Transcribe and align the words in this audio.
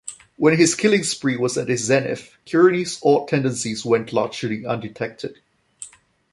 When 0.35 0.57
his 0.57 0.73
killing 0.73 1.03
spree 1.03 1.37
was 1.37 1.59
at 1.59 1.69
its 1.69 1.83
zenith, 1.83 2.35
Kearney's 2.51 2.99
odd 3.05 3.27
tendencies 3.27 3.85
went 3.85 4.11
largely 4.11 4.65
undetected. 4.65 5.37